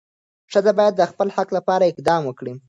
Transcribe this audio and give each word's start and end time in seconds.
ښځه 0.51 0.71
باید 0.79 0.93
د 0.97 1.01
خپل 1.11 1.27
حق 1.35 1.49
لپاره 1.57 1.89
اقدام 1.91 2.21
وکړي. 2.25 2.53